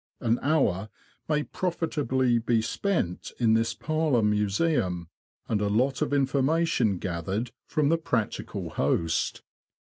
[0.19, 0.89] An hour
[1.29, 5.09] may profitably be spent in this parlour museum,
[5.47, 9.43] and a lot of infor mation gathered from the practical host.